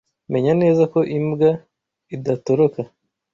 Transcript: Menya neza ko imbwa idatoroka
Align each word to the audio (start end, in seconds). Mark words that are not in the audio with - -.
Menya 0.31 0.53
neza 0.61 0.83
ko 0.93 0.99
imbwa 1.17 1.51
idatoroka 2.15 2.81